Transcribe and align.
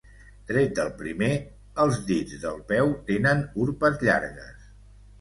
Tret 0.51 0.71
del 0.79 0.89
primer, 1.01 1.29
els 1.85 2.01
dits 2.09 2.41
del 2.49 2.59
peu 2.75 2.93
tenen 3.13 3.47
urpes 3.71 4.05
llargues. 4.09 4.71